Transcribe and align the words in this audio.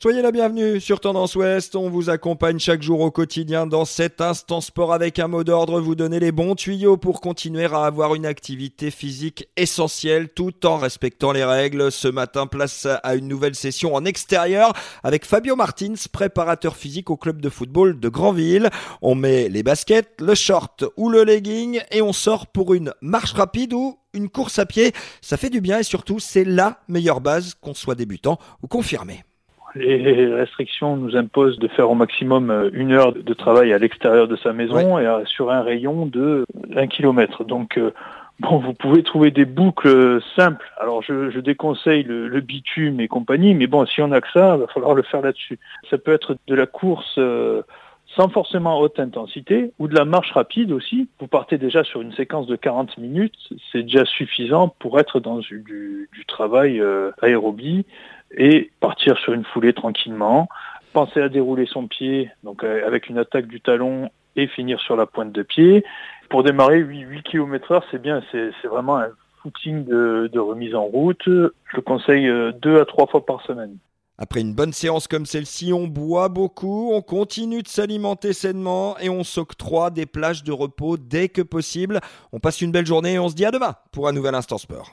Soyez 0.00 0.22
la 0.22 0.30
bienvenue 0.30 0.78
sur 0.78 1.00
Tendance 1.00 1.34
Ouest. 1.34 1.74
On 1.74 1.90
vous 1.90 2.08
accompagne 2.08 2.60
chaque 2.60 2.82
jour 2.82 3.00
au 3.00 3.10
quotidien 3.10 3.66
dans 3.66 3.84
cet 3.84 4.20
instant 4.20 4.60
sport 4.60 4.92
avec 4.92 5.18
un 5.18 5.26
mot 5.26 5.42
d'ordre, 5.42 5.80
vous 5.80 5.96
donner 5.96 6.20
les 6.20 6.30
bons 6.30 6.54
tuyaux 6.54 6.96
pour 6.96 7.20
continuer 7.20 7.64
à 7.64 7.80
avoir 7.80 8.14
une 8.14 8.24
activité 8.24 8.92
physique 8.92 9.48
essentielle 9.56 10.28
tout 10.28 10.64
en 10.66 10.78
respectant 10.78 11.32
les 11.32 11.42
règles. 11.42 11.90
Ce 11.90 12.06
matin, 12.06 12.46
place 12.46 12.86
à 13.02 13.16
une 13.16 13.26
nouvelle 13.26 13.56
session 13.56 13.92
en 13.92 14.04
extérieur 14.04 14.72
avec 15.02 15.26
Fabio 15.26 15.56
Martins, 15.56 15.94
préparateur 16.12 16.76
physique 16.76 17.10
au 17.10 17.16
club 17.16 17.40
de 17.40 17.48
football 17.48 17.98
de 17.98 18.08
Granville. 18.08 18.70
On 19.02 19.16
met 19.16 19.48
les 19.48 19.64
baskets, 19.64 20.20
le 20.20 20.36
short 20.36 20.84
ou 20.96 21.10
le 21.10 21.24
legging 21.24 21.80
et 21.90 22.02
on 22.02 22.12
sort 22.12 22.46
pour 22.46 22.72
une 22.72 22.92
marche 23.00 23.32
rapide 23.32 23.72
ou 23.72 23.98
une 24.14 24.28
course 24.28 24.60
à 24.60 24.66
pied. 24.66 24.92
Ça 25.22 25.36
fait 25.36 25.50
du 25.50 25.60
bien 25.60 25.80
et 25.80 25.82
surtout, 25.82 26.20
c'est 26.20 26.44
la 26.44 26.78
meilleure 26.86 27.20
base 27.20 27.54
qu'on 27.60 27.74
soit 27.74 27.96
débutant 27.96 28.38
ou 28.62 28.68
confirmé 28.68 29.24
les 29.74 30.32
restrictions 30.32 30.96
nous 30.96 31.16
imposent 31.16 31.58
de 31.58 31.68
faire 31.68 31.90
au 31.90 31.94
maximum 31.94 32.50
euh, 32.50 32.70
une 32.72 32.92
heure 32.92 33.12
de 33.12 33.34
travail 33.34 33.72
à 33.72 33.78
l'extérieur 33.78 34.28
de 34.28 34.36
sa 34.36 34.52
maison 34.52 34.98
et 34.98 35.06
sur 35.26 35.50
un 35.50 35.62
rayon 35.62 36.06
de 36.06 36.46
1 36.74 36.86
km. 36.86 37.44
Donc 37.44 37.78
euh, 37.78 37.92
Bon, 38.40 38.58
vous 38.58 38.72
pouvez 38.72 39.02
trouver 39.02 39.32
des 39.32 39.44
boucles 39.44 40.20
simples. 40.36 40.72
Alors, 40.78 41.02
je, 41.02 41.40
déconseille 41.40 42.04
le, 42.04 42.40
bitume 42.40 43.00
et 43.00 43.08
compagnie, 43.08 43.52
mais 43.52 43.66
bon, 43.66 43.84
si 43.84 44.00
on 44.00 44.12
a 44.12 44.20
que 44.20 44.30
ça, 44.32 44.54
il 44.54 44.60
va 44.60 44.68
falloir 44.68 44.94
le 44.94 45.02
faire 45.02 45.22
là-dessus. 45.22 45.58
Ça 45.90 45.98
peut 45.98 46.12
être 46.12 46.36
de 46.46 46.54
la 46.54 46.66
course 46.66 47.16
euh, 47.18 47.62
sans 48.14 48.28
forcément 48.28 48.78
haute 48.78 49.00
intensité 49.00 49.72
ou 49.80 49.88
de 49.88 49.94
la 49.96 50.04
marche 50.04 50.30
rapide 50.30 50.70
aussi. 50.70 51.08
Vous 51.18 51.26
partez 51.26 51.58
déjà 51.58 51.82
sur 51.82 52.00
une 52.00 52.12
séquence 52.12 52.46
de 52.46 52.54
40 52.54 52.98
minutes, 52.98 53.34
c'est 53.72 53.82
déjà 53.82 54.04
suffisant 54.04 54.68
pour 54.78 55.00
être 55.00 55.18
dans 55.18 55.38
du, 55.38 56.08
travail 56.28 56.80
aérobie 57.20 57.86
et 58.36 58.70
partir 58.80 59.18
sur 59.18 59.32
une 59.32 59.44
foulée 59.44 59.72
tranquillement. 59.72 60.48
Penser 60.92 61.20
à 61.20 61.28
dérouler 61.28 61.66
son 61.66 61.86
pied, 61.86 62.30
donc 62.42 62.64
euh, 62.64 62.86
avec 62.86 63.08
une 63.08 63.18
attaque 63.18 63.46
du 63.46 63.60
talon 63.60 64.10
et 64.36 64.46
finir 64.46 64.80
sur 64.80 64.96
la 64.96 65.06
pointe 65.06 65.32
de 65.32 65.42
pied. 65.42 65.84
Pour 66.30 66.42
démarrer 66.42 66.78
8, 66.78 67.00
8 67.00 67.22
km 67.24 67.72
heure, 67.72 67.84
c'est 67.90 68.00
bien, 68.00 68.22
c'est 68.32 68.66
vraiment 68.68 68.98
un 68.98 69.08
footing 69.42 69.84
de, 69.84 70.28
de, 70.32 70.38
remise 70.38 70.74
en 70.74 70.84
route. 70.84 71.22
Je 71.26 71.76
le 71.76 71.82
conseille 71.82 72.28
euh, 72.28 72.52
deux 72.52 72.80
à 72.80 72.84
trois 72.84 73.06
fois 73.06 73.24
par 73.24 73.42
semaine. 73.42 73.76
Après 74.20 74.40
une 74.40 74.52
bonne 74.52 74.72
séance 74.72 75.06
comme 75.06 75.26
celle-ci, 75.26 75.72
on 75.72 75.86
boit 75.86 76.28
beaucoup, 76.28 76.90
on 76.92 77.02
continue 77.02 77.62
de 77.62 77.68
s'alimenter 77.68 78.32
sainement 78.32 78.98
et 78.98 79.08
on 79.08 79.22
s'octroie 79.22 79.90
des 79.90 80.06
plages 80.06 80.42
de 80.42 80.50
repos 80.50 80.96
dès 80.96 81.28
que 81.28 81.40
possible. 81.40 82.00
On 82.32 82.40
passe 82.40 82.60
une 82.60 82.72
belle 82.72 82.86
journée 82.86 83.14
et 83.14 83.18
on 83.20 83.28
se 83.28 83.36
dit 83.36 83.44
à 83.44 83.52
demain 83.52 83.76
pour 83.92 84.08
un 84.08 84.12
nouvel 84.12 84.34
Instant 84.34 84.58
Sport. 84.58 84.92